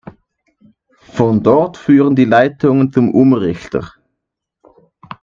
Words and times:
Von 1.13 1.43
dort 1.43 1.77
führen 1.77 2.15
die 2.15 2.25
Leitungen 2.25 2.91
zum 2.91 3.13
Umrichter. 3.13 3.91